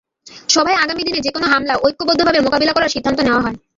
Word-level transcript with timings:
সভায় 0.49 0.81
আগামী 0.83 1.01
দিনে 1.03 1.19
যেকোনো 1.21 1.45
হামলা 1.47 1.73
ঐক্যবদ্ধভাবে 1.85 2.39
মোকাবিলা 2.41 2.73
করার 2.73 2.93
সিদ্ধান্ত 2.95 3.19
নেওয়া 3.23 3.43
হয়। 3.45 3.57